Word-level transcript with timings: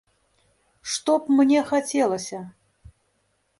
Што 0.93 1.17
б 1.25 1.37
мне 1.41 1.59
хацелася? 1.69 2.43